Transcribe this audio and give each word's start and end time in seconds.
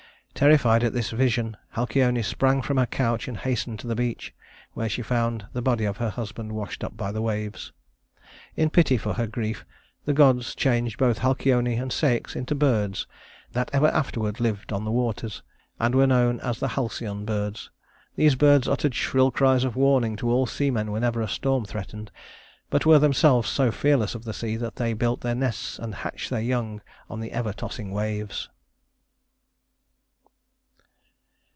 Terrified 0.33 0.83
at 0.83 0.93
this 0.93 1.11
vision, 1.11 1.55
Halcyone 1.75 2.23
sprang 2.23 2.63
from 2.63 2.77
her 2.77 2.87
couch 2.87 3.27
and 3.27 3.37
hastened 3.37 3.77
to 3.79 3.85
the 3.85 3.93
beach, 3.93 4.33
where 4.73 4.89
she 4.89 5.03
found 5.03 5.45
the 5.53 5.61
body 5.61 5.85
of 5.85 5.97
her 5.97 6.09
husband 6.09 6.53
washed 6.53 6.83
up 6.83 6.97
by 6.97 7.11
the 7.11 7.21
waves. 7.21 7.71
In 8.55 8.71
pity 8.71 8.97
for 8.97 9.13
her 9.13 9.27
grief, 9.27 9.63
the 10.05 10.13
gods 10.13 10.55
changed 10.55 10.97
both 10.97 11.19
Halcyone 11.19 11.67
and 11.77 11.91
Ceÿx 11.91 12.35
into 12.35 12.55
birds 12.55 13.05
that 13.51 13.69
ever 13.71 13.85
afterward 13.89 14.39
lived 14.39 14.73
on 14.73 14.83
the 14.83 14.89
waters, 14.89 15.43
and 15.79 15.93
were 15.93 16.07
known 16.07 16.39
as 16.39 16.59
the 16.59 16.69
Halcyon 16.69 17.23
birds. 17.23 17.69
These 18.15 18.33
birds 18.33 18.67
uttered 18.67 18.95
shrill 18.95 19.29
cries 19.29 19.63
of 19.63 19.75
warning 19.75 20.15
to 20.15 20.31
all 20.31 20.47
seamen 20.47 20.91
whenever 20.91 21.21
a 21.21 21.27
storm 21.27 21.65
threatened, 21.65 22.09
but 22.71 22.83
were 22.83 22.97
themselves 22.97 23.47
so 23.47 23.71
fearless 23.71 24.15
of 24.15 24.23
the 24.23 24.33
sea 24.33 24.55
that 24.57 24.77
they 24.77 24.93
built 24.93 25.21
their 25.21 25.35
nests 25.35 25.77
and 25.77 25.93
hatched 25.93 26.31
their 26.31 26.41
young 26.41 26.81
on 27.11 27.19
the 27.19 27.31
ever 27.31 27.53
tossing 27.53 27.91
waves. 27.91 28.49